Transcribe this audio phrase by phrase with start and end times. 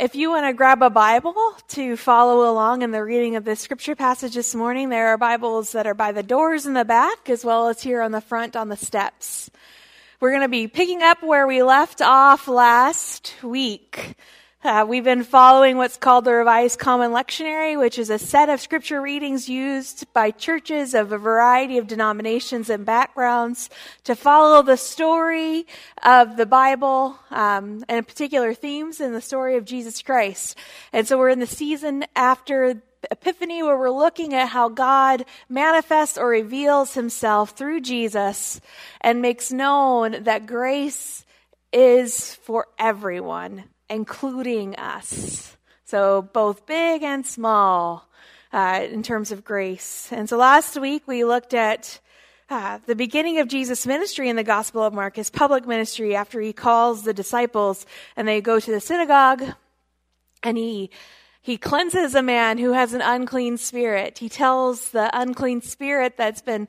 [0.00, 1.34] if you want to grab a Bible
[1.68, 5.72] to follow along in the reading of this scripture passage this morning, there are Bibles
[5.72, 8.56] that are by the doors in the back as well as here on the front
[8.56, 9.50] on the steps.
[10.18, 14.14] We're going to be picking up where we left off last week.
[14.62, 18.60] Uh, we've been following what's called the Revised Common Lectionary, which is a set of
[18.60, 23.70] scripture readings used by churches of a variety of denominations and backgrounds
[24.04, 25.66] to follow the story
[26.02, 30.58] of the Bible um, and particular themes in the story of Jesus Christ.
[30.92, 36.18] And so we're in the season after Epiphany where we're looking at how God manifests
[36.18, 38.60] or reveals himself through Jesus
[39.00, 41.24] and makes known that grace
[41.72, 45.56] is for everyone including us.
[45.84, 48.08] So both big and small
[48.52, 50.08] uh, in terms of grace.
[50.12, 52.00] And so last week we looked at
[52.48, 56.40] uh, the beginning of Jesus' ministry in the Gospel of Mark, his public ministry after
[56.40, 59.42] he calls the disciples and they go to the synagogue
[60.42, 60.90] and he
[61.42, 64.18] he cleanses a man who has an unclean spirit.
[64.18, 66.68] He tells the unclean spirit that's been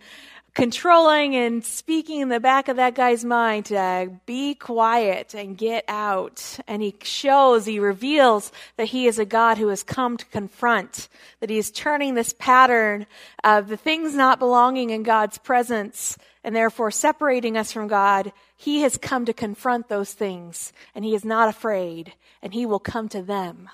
[0.53, 5.85] controlling and speaking in the back of that guy's mind to be quiet and get
[5.87, 6.59] out.
[6.67, 11.07] And he shows, he reveals that he is a God who has come to confront,
[11.39, 13.05] that he is turning this pattern
[13.43, 18.33] of the things not belonging in God's presence and therefore separating us from God.
[18.57, 22.79] He has come to confront those things and he is not afraid and he will
[22.79, 23.69] come to them.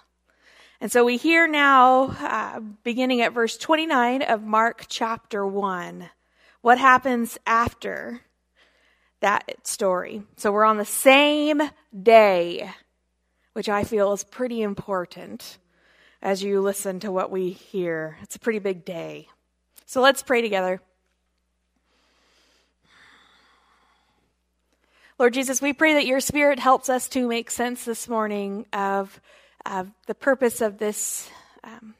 [0.79, 6.07] And so we hear now, uh, beginning at verse 29 of Mark chapter 1
[6.61, 8.21] what happens after
[9.19, 10.23] that story.
[10.37, 11.61] So we're on the same
[12.03, 12.71] day,
[13.53, 15.57] which I feel is pretty important
[16.21, 18.17] as you listen to what we hear.
[18.21, 19.27] It's a pretty big day.
[19.85, 20.81] So let's pray together.
[25.19, 29.19] Lord Jesus, we pray that your Spirit helps us to make sense this morning of,
[29.65, 31.27] of the purpose of this
[31.63, 31.95] um,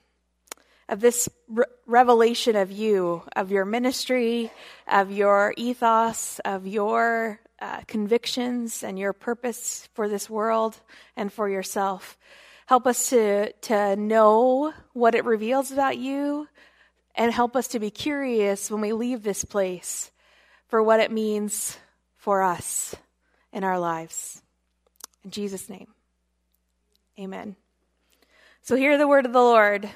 [0.90, 4.52] of this re- revelation of you, of your ministry,
[4.88, 10.80] of your ethos, of your uh, convictions and your purpose for this world
[11.16, 12.18] and for yourself.
[12.68, 16.48] Help us to, to know what it reveals about you
[17.16, 20.12] and help us to be curious when we leave this place
[20.68, 21.78] for what it means
[22.16, 22.96] for us
[23.52, 24.42] in our lives.
[25.24, 25.88] In Jesus' name,
[27.18, 27.56] amen.
[28.62, 29.90] So hear the word of the Lord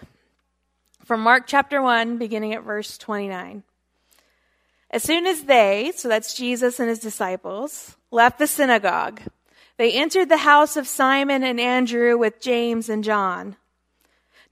[1.12, 3.64] from Mark chapter 1, beginning at verse 29.
[4.92, 9.22] As soon as they, so that's Jesus and his disciples, left the synagogue,
[9.76, 13.58] they entered the house of Simon and Andrew with James and John.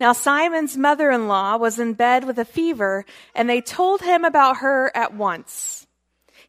[0.01, 4.91] Now Simon's mother-in-law was in bed with a fever, and they told him about her
[4.93, 5.87] at once.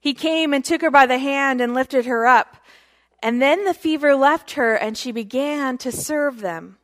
[0.00, 2.56] He came and took her by the hand and lifted her up.
[3.22, 6.78] And then the fever left her, and she began to serve them.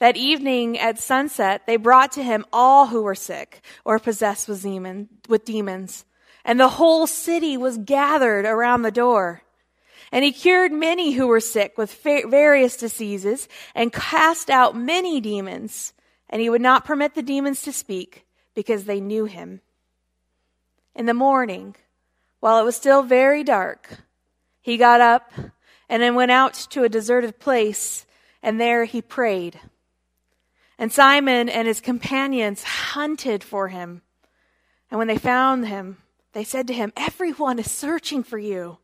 [0.00, 4.62] That evening at sunset, they brought to him all who were sick or possessed with,
[4.62, 6.06] demon, with demons.
[6.42, 9.42] And the whole city was gathered around the door.
[10.10, 15.92] And he cured many who were sick with various diseases and cast out many demons.
[16.30, 18.24] And he would not permit the demons to speak
[18.54, 19.60] because they knew him.
[20.94, 21.76] In the morning,
[22.40, 23.98] while it was still very dark,
[24.62, 25.30] he got up
[25.90, 28.06] and then went out to a deserted place
[28.42, 29.60] and there he prayed.
[30.80, 34.00] And Simon and his companions hunted for him.
[34.90, 35.98] And when they found him,
[36.32, 38.78] they said to him, Everyone is searching for you.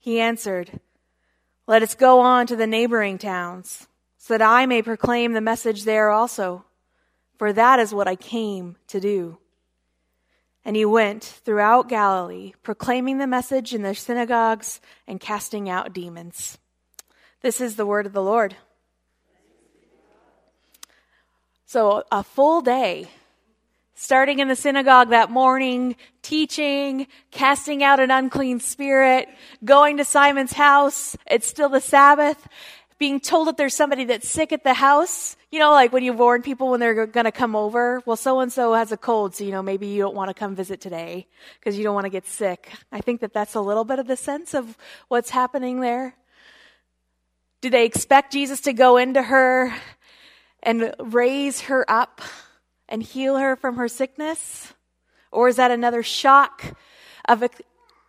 [0.00, 0.80] He answered,
[1.68, 3.86] Let us go on to the neighboring towns,
[4.16, 6.64] so that I may proclaim the message there also,
[7.36, 9.38] for that is what I came to do.
[10.64, 16.58] And he went throughout Galilee, proclaiming the message in their synagogues and casting out demons.
[17.42, 18.56] This is the word of the Lord.
[21.68, 23.10] So a full day,
[23.94, 29.28] starting in the synagogue that morning, teaching, casting out an unclean spirit,
[29.62, 31.14] going to Simon's house.
[31.30, 32.48] It's still the Sabbath.
[32.96, 35.36] Being told that there's somebody that's sick at the house.
[35.50, 38.02] You know, like when you warn people when they're going to come over.
[38.06, 40.34] Well, so and so has a cold, so you know, maybe you don't want to
[40.34, 41.26] come visit today
[41.60, 42.70] because you don't want to get sick.
[42.90, 44.78] I think that that's a little bit of the sense of
[45.08, 46.14] what's happening there.
[47.60, 49.74] Do they expect Jesus to go into her
[50.62, 52.20] and raise her up
[52.88, 54.74] and heal her from her sickness?
[55.30, 56.76] Or is that another shock
[57.26, 57.50] of a,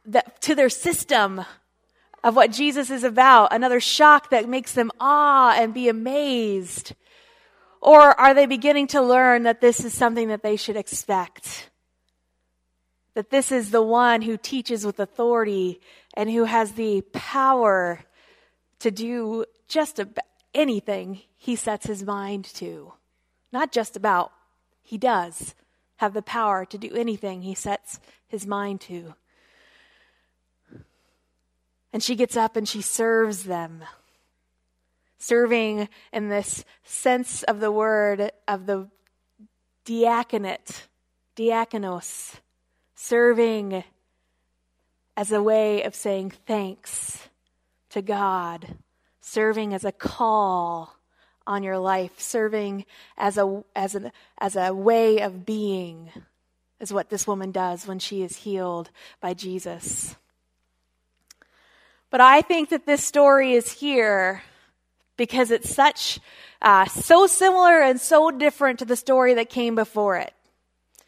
[0.06, 1.44] that, to their system
[2.24, 3.54] of what Jesus is about?
[3.54, 6.94] Another shock that makes them awe and be amazed?
[7.82, 11.70] Or are they beginning to learn that this is something that they should expect?
[13.14, 15.80] That this is the one who teaches with authority
[16.14, 18.02] and who has the power
[18.80, 20.08] to do just a,
[20.54, 22.94] anything he sets his mind to.
[23.52, 24.32] Not just about,
[24.82, 25.56] he does
[25.98, 29.16] have the power to do anything he sets his mind to.
[31.92, 33.84] And she gets up and she serves them.
[35.18, 38.90] Serving in this sense of the word of the
[39.86, 40.88] diaconate,
[41.36, 42.36] diakonos,
[42.96, 43.84] serving
[45.18, 47.28] as a way of saying thanks
[47.90, 48.78] to God,
[49.30, 50.96] serving as a call
[51.46, 52.86] on your life, serving
[53.18, 56.10] as a, as, an, as a way of being,
[56.80, 58.90] is what this woman does when she is healed
[59.22, 60.16] by Jesus.
[62.10, 64.42] But I think that this story is here
[65.16, 66.20] because it's such,
[66.62, 70.34] uh, so similar and so different to the story that came before it.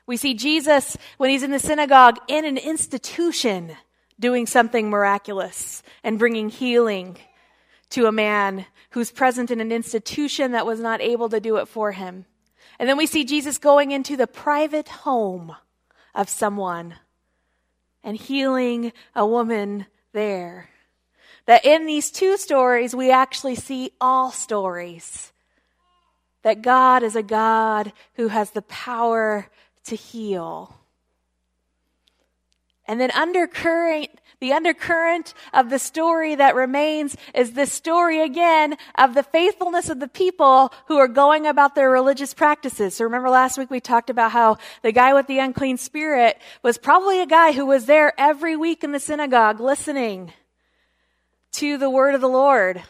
[0.06, 3.71] We see Jesus when he's in the synagogue in an institution
[4.19, 7.18] doing something miraculous and bringing healing
[7.91, 11.67] to a man who's present in an institution that was not able to do it
[11.67, 12.25] for him.
[12.79, 15.55] And then we see Jesus going into the private home
[16.15, 16.95] of someone
[18.03, 20.69] and healing a woman there.
[21.45, 25.31] That in these two stories, we actually see all stories.
[26.44, 29.47] That God is a God who has the power
[29.85, 30.75] to heal.
[32.88, 39.13] And then undercurrent, the undercurrent of the story that remains is the story again of
[39.13, 42.95] the faithfulness of the people who are going about their religious practices.
[42.95, 46.78] So remember last week we talked about how the guy with the unclean spirit was
[46.78, 50.33] probably a guy who was there every week in the synagogue listening
[51.54, 52.81] to the word of the Lord.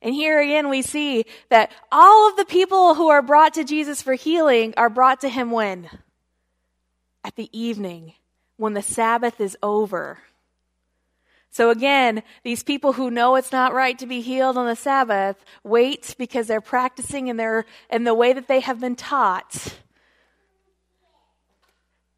[0.00, 4.00] And here again we see that all of the people who are brought to Jesus
[4.00, 5.90] for healing are brought to him when?
[7.22, 8.14] At the evening
[8.60, 10.18] when the Sabbath is over.
[11.50, 15.42] So again, these people who know it's not right to be healed on the Sabbath
[15.64, 19.74] wait because they're practicing in their in the way that they have been taught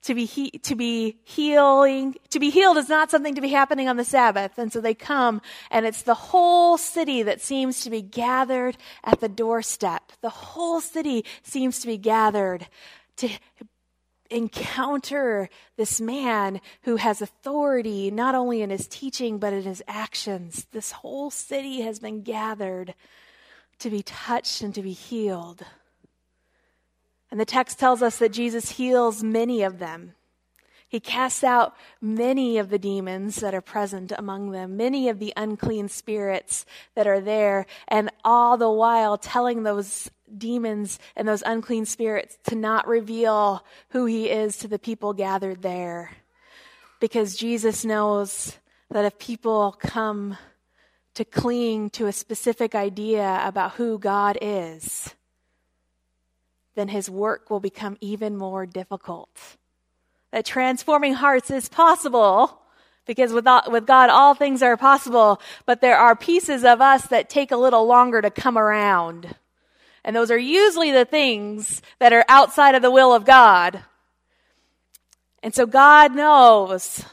[0.03, 3.89] to be he, to be healing to be healed is not something to be happening
[3.89, 5.41] on the Sabbath, and so they come,
[5.71, 10.13] and it's the whole city that seems to be gathered at the doorstep.
[10.21, 12.67] The whole city seems to be gathered
[13.19, 13.29] to
[14.33, 20.67] encounter this man who has authority not only in his teaching but in his actions.
[20.73, 22.95] This whole city has been gathered
[23.79, 25.65] to be touched and to be healed.
[27.31, 30.15] And the text tells us that Jesus heals many of them.
[30.93, 35.33] He casts out many of the demons that are present among them, many of the
[35.39, 41.87] unclean spirits that are there, and all the while telling those demons and those unclean
[41.87, 46.11] spirits to not reveal who he is to the people gathered there.
[47.01, 48.59] Because Jesus knows
[48.91, 50.37] that if people come
[51.15, 55.15] to cling to a specific idea about who God is,
[56.75, 59.57] then his work will become even more difficult.
[60.33, 62.59] That transforming hearts is possible
[63.07, 67.29] because with, with God, all things are possible, but there are pieces of us that
[67.29, 69.35] take a little longer to come around.
[70.05, 73.85] And those are usually the things that are outside of the will of God.
[75.43, 77.05] And so God knows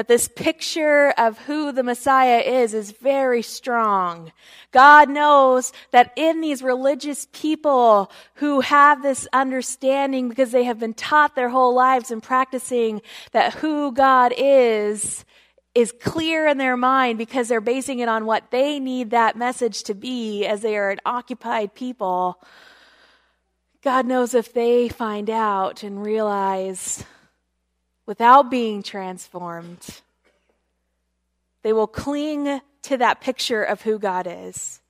[0.00, 4.32] that this picture of who the Messiah is is very strong.
[4.72, 10.94] God knows that in these religious people who have this understanding because they have been
[10.94, 13.02] taught their whole lives and practicing
[13.32, 15.26] that who God is,
[15.74, 19.82] is clear in their mind because they're basing it on what they need that message
[19.82, 22.42] to be as they are an occupied people.
[23.82, 27.04] God knows if they find out and realize
[28.06, 30.00] without being transformed,
[31.62, 34.80] they will cling to that picture of who God is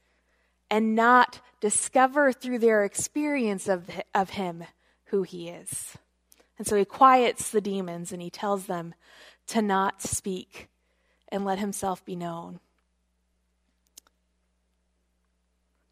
[0.71, 4.65] and not discover through their experience of, of Him
[5.07, 5.97] who He is.
[6.59, 8.95] And so He quiets the demons and He tells them
[9.49, 10.69] to not speak
[11.29, 12.61] and let Himself be known.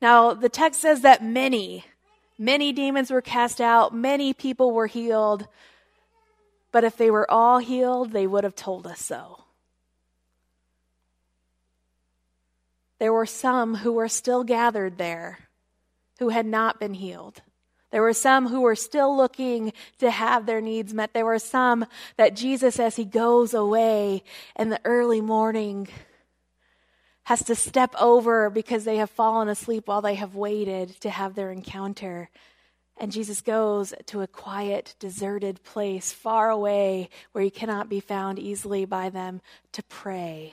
[0.00, 1.84] Now, the text says that many,
[2.38, 5.48] many demons were cast out, many people were healed.
[6.70, 9.44] But if they were all healed, they would have told us so.
[12.98, 15.38] There were some who were still gathered there
[16.18, 17.42] who had not been healed.
[17.90, 21.14] There were some who were still looking to have their needs met.
[21.14, 24.24] There were some that Jesus, as he goes away
[24.58, 25.88] in the early morning,
[27.24, 31.34] has to step over because they have fallen asleep while they have waited to have
[31.34, 32.28] their encounter.
[32.98, 38.38] And Jesus goes to a quiet, deserted place far away where he cannot be found
[38.38, 39.40] easily by them
[39.72, 40.52] to pray,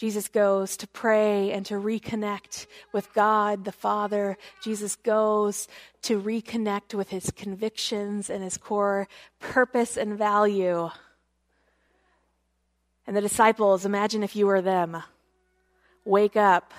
[0.00, 4.38] Jesus goes to pray and to reconnect with God the Father.
[4.62, 5.68] Jesus goes
[6.00, 9.08] to reconnect with his convictions and his core
[9.40, 10.88] purpose and value.
[13.06, 15.02] And the disciples, imagine if you were them.
[16.06, 16.72] Wake up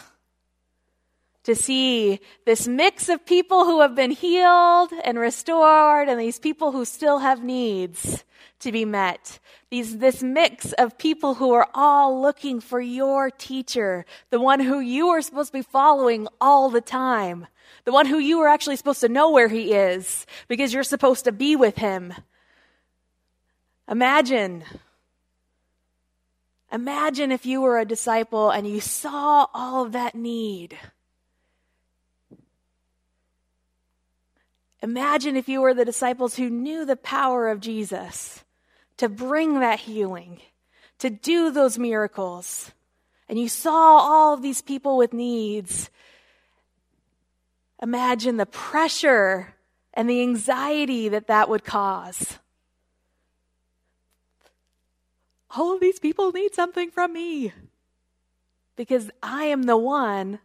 [1.43, 6.71] to see this mix of people who have been healed and restored and these people
[6.71, 8.23] who still have needs
[8.59, 9.39] to be met.
[9.71, 14.79] These, this mix of people who are all looking for your teacher, the one who
[14.79, 17.47] you are supposed to be following all the time,
[17.85, 21.25] the one who you are actually supposed to know where he is because you're supposed
[21.25, 22.13] to be with him.
[23.89, 24.63] Imagine.
[26.71, 30.77] Imagine if you were a disciple and you saw all of that need
[34.81, 38.43] Imagine if you were the disciples who knew the power of Jesus
[38.97, 40.39] to bring that healing,
[40.99, 42.71] to do those miracles,
[43.29, 45.89] and you saw all of these people with needs.
[47.81, 49.55] Imagine the pressure
[49.93, 52.39] and the anxiety that that would cause.
[55.55, 57.53] All of these people need something from me
[58.75, 60.39] because I am the one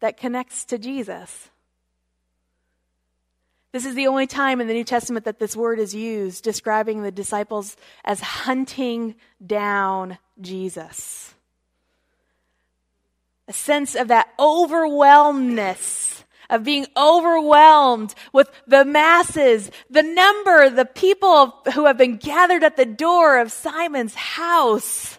[0.00, 1.50] that connects to Jesus.
[3.72, 7.02] This is the only time in the New Testament that this word is used, describing
[7.02, 11.34] the disciples as hunting down Jesus.
[13.48, 21.62] A sense of that overwhelmness, of being overwhelmed with the masses, the number, the people
[21.74, 25.18] who have been gathered at the door of Simon's house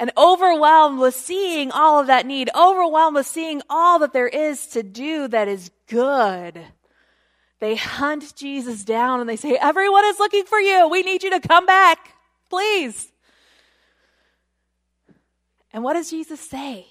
[0.00, 4.66] and overwhelmed with seeing all of that need, overwhelmed with seeing all that there is
[4.68, 6.64] to do that is good.
[7.58, 10.88] They hunt Jesus down and they say, Everyone is looking for you.
[10.88, 12.14] We need you to come back,
[12.48, 13.12] please.
[15.72, 16.86] And what does Jesus say?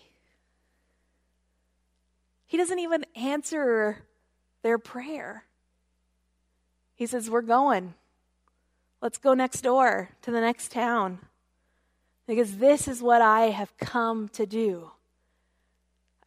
[2.46, 4.04] He doesn't even answer
[4.62, 5.46] their prayer.
[6.96, 7.96] He says, We're going.
[9.02, 11.20] Let's go next door to the next town
[12.28, 14.92] because this is what I have come to do.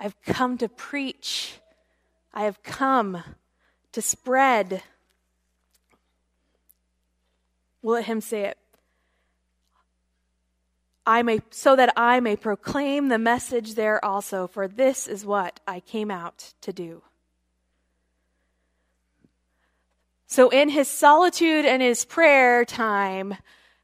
[0.00, 1.61] I've come to preach.
[2.35, 3.23] I have come
[3.93, 4.83] to spread.
[7.83, 8.59] We'll let him say it.
[11.05, 15.59] I may, so that I may proclaim the message there also, for this is what
[15.67, 17.03] I came out to do.
[20.29, 23.37] So, in his solitude and his prayer time,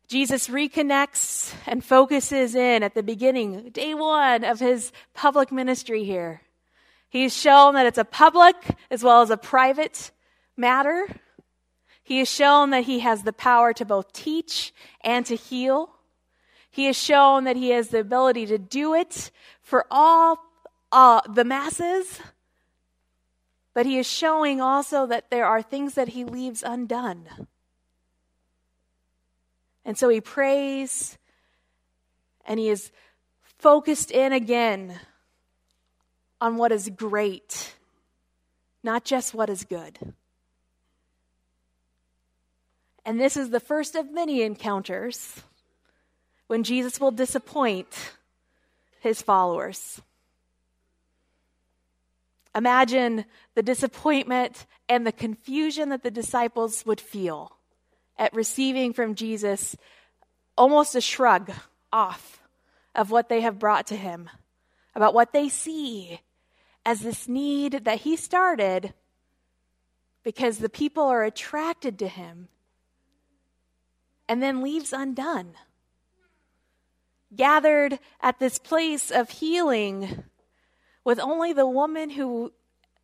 [0.07, 6.41] Jesus reconnects and focuses in at the beginning, day one of his public ministry here.
[7.09, 8.57] He's shown that it's a public
[8.91, 10.11] as well as a private
[10.57, 11.07] matter.
[12.03, 15.91] He has shown that he has the power to both teach and to heal.
[16.71, 19.31] He has shown that he has the ability to do it
[19.63, 20.39] for all
[20.93, 22.21] uh, the masses.
[23.75, 27.27] But he is showing also that there are things that he leaves undone.
[29.85, 31.17] And so he prays
[32.45, 32.91] and he is
[33.59, 34.99] focused in again
[36.41, 37.75] on what is great,
[38.83, 40.15] not just what is good.
[43.05, 45.43] And this is the first of many encounters
[46.47, 48.13] when Jesus will disappoint
[49.01, 50.01] his followers.
[52.55, 57.57] Imagine the disappointment and the confusion that the disciples would feel
[58.19, 59.77] at receiving from Jesus
[60.57, 61.53] almost a shrug
[61.93, 62.41] off
[62.95, 64.29] of what they have brought to him,
[64.95, 66.21] about what they see
[66.89, 68.95] as this need that he started
[70.23, 72.49] because the people are attracted to him
[74.27, 75.53] and then leaves undone.
[77.37, 80.25] Gathered at this place of healing
[81.05, 82.55] with only the woman who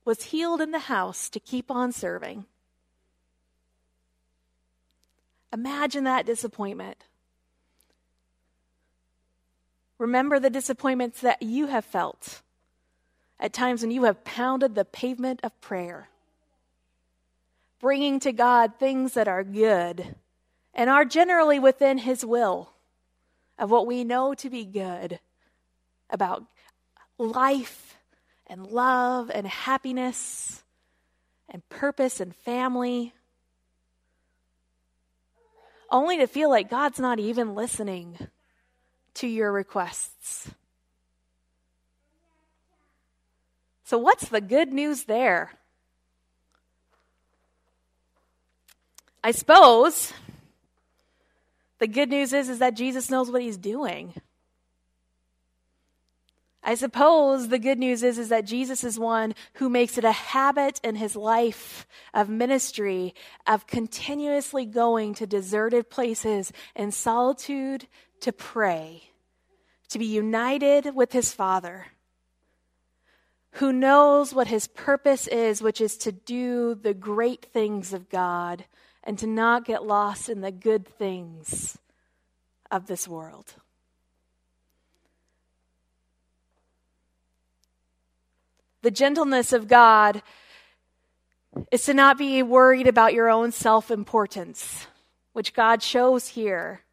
[0.07, 2.47] was healed in the house to keep on serving.
[5.53, 7.05] Imagine that disappointment.
[9.99, 12.41] Remember the disappointments that you have felt
[13.38, 16.09] at times when you have pounded the pavement of prayer,
[17.81, 20.14] bringing to God things that are good
[20.73, 22.71] and are generally within His will
[23.59, 25.21] of what we know to be good
[26.11, 26.45] about
[27.19, 27.97] life
[28.47, 30.62] and love and happiness
[31.49, 33.12] and purpose and family
[35.91, 38.19] only to feel like God's not even listening
[39.14, 40.50] to your requests.
[43.85, 45.53] So, what's the good news there?
[49.23, 50.12] I suppose
[51.79, 54.14] the good news is, is that Jesus knows what he's doing.
[56.62, 60.12] I suppose the good news is, is that Jesus is one who makes it a
[60.12, 63.14] habit in his life of ministry
[63.47, 67.87] of continuously going to deserted places in solitude
[68.21, 69.11] to pray,
[69.91, 71.87] to be united with his Father,
[73.54, 78.64] who knows what his purpose is, which is to do the great things of God
[79.04, 81.78] and to not get lost in the good things
[82.70, 83.54] of this world.
[88.82, 90.23] The gentleness of God
[91.70, 94.87] is to not be worried about your own self importance,
[95.32, 96.84] which God shows here,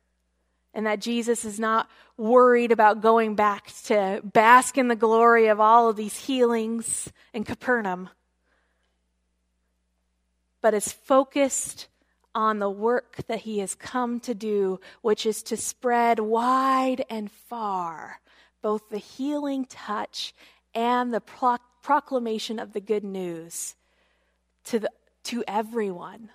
[0.74, 5.60] and that Jesus is not worried about going back to bask in the glory of
[5.60, 8.10] all of these healings in Capernaum,
[10.62, 11.88] but is focused
[12.34, 17.30] on the work that he has come to do, which is to spread wide and
[17.32, 18.22] far
[18.62, 20.34] both the healing touch
[20.74, 21.22] and the
[21.82, 23.76] proclamation of the good news
[24.66, 24.92] to, the,
[25.24, 26.30] to everyone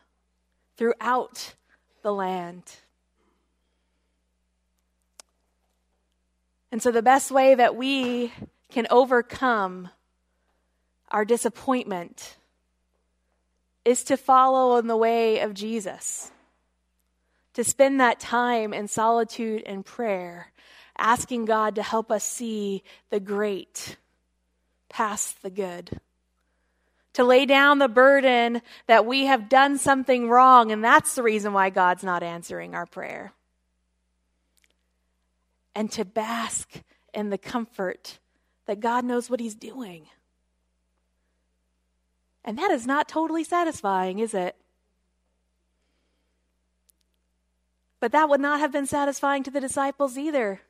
[0.76, 1.54] throughout
[2.02, 2.62] the land.
[6.72, 8.32] And so, the best way that we
[8.70, 9.88] can overcome
[11.10, 12.36] our disappointment
[13.84, 16.32] is to follow in the way of Jesus,
[17.54, 20.52] to spend that time in solitude and prayer,
[20.98, 23.96] asking God to help us see the great
[24.88, 26.00] past the good.
[27.14, 31.52] To lay down the burden that we have done something wrong, and that's the reason
[31.52, 33.32] why God's not answering our prayer.
[35.76, 36.70] And to bask
[37.12, 38.18] in the comfort
[38.64, 40.06] that God knows what He's doing.
[42.46, 44.56] And that is not totally satisfying, is it?
[48.00, 50.62] But that would not have been satisfying to the disciples either.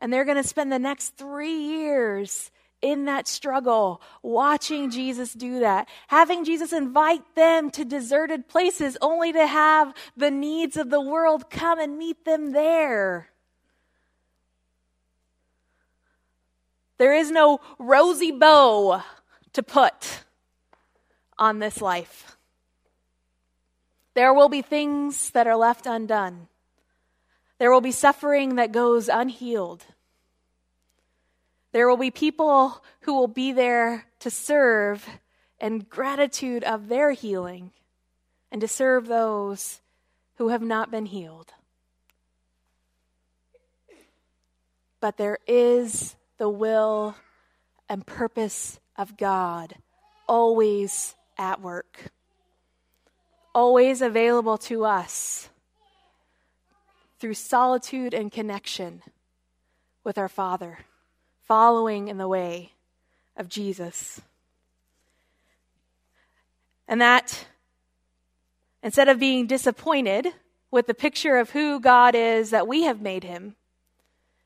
[0.00, 2.50] And they're going to spend the next three years
[2.82, 9.32] in that struggle, watching Jesus do that, having Jesus invite them to deserted places only
[9.32, 13.30] to have the needs of the world come and meet them there.
[17.00, 19.02] There is no rosy bow
[19.54, 20.22] to put
[21.38, 22.36] on this life.
[24.12, 26.48] There will be things that are left undone.
[27.56, 29.86] There will be suffering that goes unhealed.
[31.72, 35.08] There will be people who will be there to serve
[35.58, 37.70] in gratitude of their healing
[38.52, 39.80] and to serve those
[40.36, 41.54] who have not been healed.
[45.00, 47.14] But there is the will
[47.86, 49.74] and purpose of God
[50.26, 52.10] always at work,
[53.54, 55.50] always available to us
[57.18, 59.02] through solitude and connection
[60.02, 60.78] with our Father
[61.46, 62.72] following in the way
[63.36, 64.22] of Jesus.
[66.88, 67.44] And that
[68.82, 70.28] instead of being disappointed
[70.70, 73.56] with the picture of who God is that we have made him,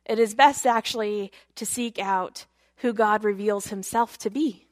[0.06, 4.66] it is best actually to seek out who God reveals himself to be.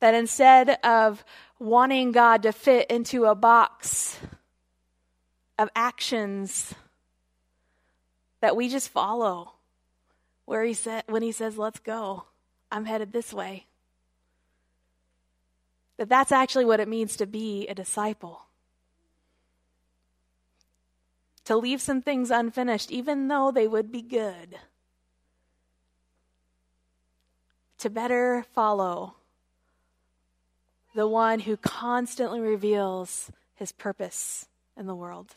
[0.00, 1.24] That instead of
[1.58, 4.18] wanting God to fit into a box
[5.58, 6.74] of actions,
[8.40, 9.54] that we just follow
[10.44, 12.24] where he said when he says let's go
[12.72, 13.66] i'm headed this way
[15.98, 18.45] that that's actually what it means to be a disciple
[21.46, 24.58] to leave some things unfinished even though they would be good.
[27.78, 29.14] To better follow
[30.94, 35.34] the one who constantly reveals his purpose in the world.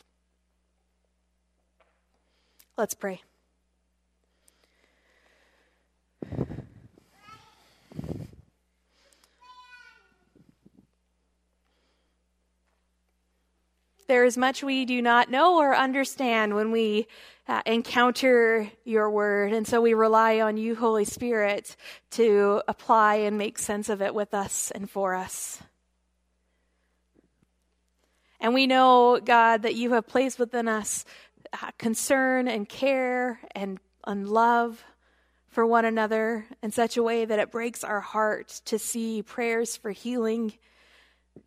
[2.76, 3.22] Let's pray
[14.10, 17.06] There is much we do not know or understand when we
[17.46, 19.52] uh, encounter your word.
[19.52, 21.76] And so we rely on you, Holy Spirit,
[22.10, 25.62] to apply and make sense of it with us and for us.
[28.40, 31.04] And we know, God, that you have placed within us
[31.52, 34.82] uh, concern and care and, and love
[35.50, 39.76] for one another in such a way that it breaks our heart to see prayers
[39.76, 40.54] for healing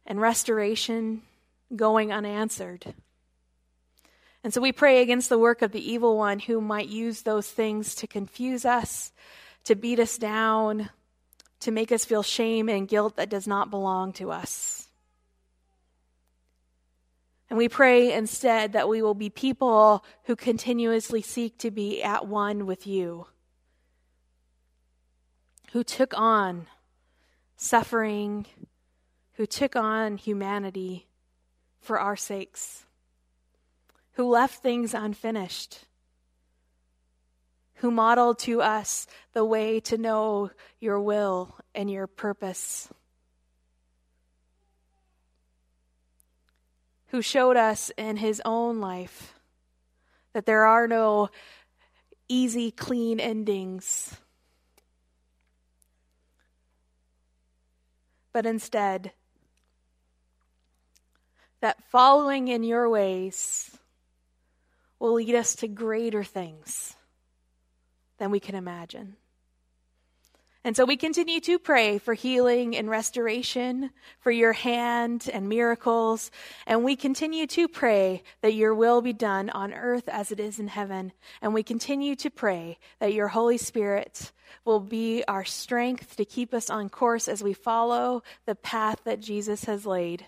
[0.05, 1.23] and restoration
[1.75, 2.93] going unanswered.
[4.43, 7.49] And so we pray against the work of the evil one who might use those
[7.49, 9.11] things to confuse us,
[9.63, 10.89] to beat us down,
[11.61, 14.89] to make us feel shame and guilt that does not belong to us.
[17.49, 22.27] And we pray instead that we will be people who continuously seek to be at
[22.27, 23.27] one with you,
[25.71, 26.67] who took on
[27.55, 28.45] suffering,
[29.33, 31.07] who took on humanity
[31.83, 32.85] for our sakes,
[34.13, 35.85] who left things unfinished,
[37.75, 42.89] who modeled to us the way to know your will and your purpose.
[47.13, 49.35] who showed us in his own life
[50.33, 51.29] that there are no
[52.27, 54.15] easy, clean endings,
[58.33, 59.11] but instead,
[61.63, 63.71] that following in your ways
[64.99, 66.93] will lead us to greater things
[68.17, 69.15] than we can imagine.
[70.65, 76.31] And so we continue to pray for healing and restoration, for your hand and miracles.
[76.67, 80.59] And we continue to pray that your will be done on earth as it is
[80.59, 81.13] in heaven.
[81.41, 84.33] And we continue to pray that your Holy Spirit
[84.65, 89.21] will be our strength to keep us on course as we follow the path that
[89.21, 90.25] Jesus has laid.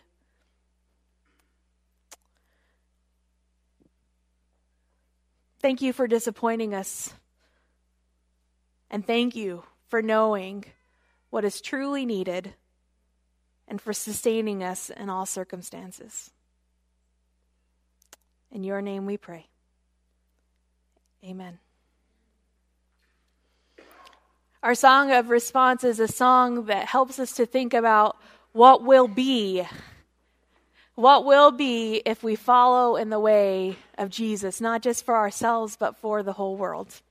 [5.65, 7.11] Thank you for disappointing us.
[8.91, 10.63] And thank you for knowing
[11.31, 12.53] what is truly needed
[13.67, 16.29] and for sustaining us in all circumstances.
[18.51, 19.47] In your name we pray.
[21.23, 21.57] Amen.
[24.61, 28.17] Our song of response is a song that helps us to think about
[28.51, 29.65] what will be.
[30.93, 35.75] What will be if we follow in the way of Jesus, not just for ourselves,
[35.77, 37.01] but for the whole world.